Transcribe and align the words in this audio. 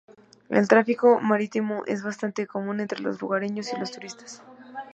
El 0.49 0.67
tráfico 0.67 1.19
marítimo 1.21 1.83
es 1.85 2.01
bastante 2.01 2.47
común 2.47 2.79
entre 2.79 3.01
los 3.01 3.21
lugareños 3.21 3.71
y 3.71 3.77
los 3.79 3.91
turistas. 3.91 4.41